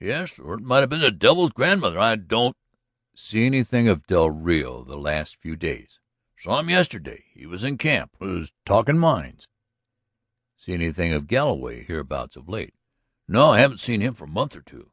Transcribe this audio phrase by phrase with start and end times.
[0.00, 0.36] "Yes.
[0.40, 1.96] Or it might have been the Devil's grandmother.
[2.00, 2.56] I don't..."
[3.14, 6.00] "See anything of del Rio the last few days?"
[6.36, 7.26] "Saw him yesterday.
[7.34, 8.16] He was in camp.
[8.18, 9.46] Was talking mines."
[10.56, 12.74] "See anything of Galloway hereabouts of late?"
[13.28, 13.52] "No.
[13.52, 14.90] Haven't seen him for a month or two."